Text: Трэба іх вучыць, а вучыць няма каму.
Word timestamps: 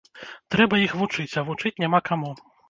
Трэба 0.55 0.79
іх 0.85 0.95
вучыць, 1.01 1.35
а 1.43 1.45
вучыць 1.51 1.73
няма 1.85 2.01
каму. 2.09 2.33